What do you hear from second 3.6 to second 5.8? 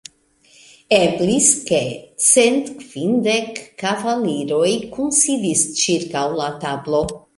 kavaliroj kunsidis